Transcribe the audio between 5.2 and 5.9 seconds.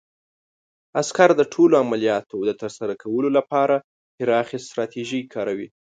کاروي.